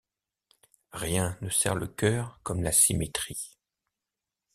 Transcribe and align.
Rien 0.93 1.37
ne 1.41 1.49
serre 1.51 1.75
le 1.75 1.85
cœur 1.85 2.39
comme 2.41 2.63
la 2.63 2.71
symétrie. 2.71 3.59